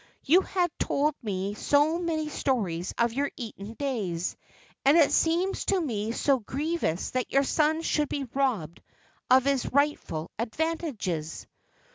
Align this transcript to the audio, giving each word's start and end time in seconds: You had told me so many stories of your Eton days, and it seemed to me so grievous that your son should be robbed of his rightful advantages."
You 0.23 0.41
had 0.41 0.71
told 0.79 1.13
me 1.21 1.53
so 1.53 1.99
many 1.99 2.27
stories 2.27 2.91
of 2.97 3.13
your 3.13 3.29
Eton 3.37 3.75
days, 3.75 4.35
and 4.83 4.97
it 4.97 5.11
seemed 5.11 5.53
to 5.67 5.79
me 5.79 6.11
so 6.11 6.39
grievous 6.39 7.11
that 7.11 7.31
your 7.31 7.43
son 7.43 7.83
should 7.83 8.09
be 8.09 8.27
robbed 8.33 8.81
of 9.29 9.45
his 9.45 9.71
rightful 9.71 10.31
advantages." 10.39 11.45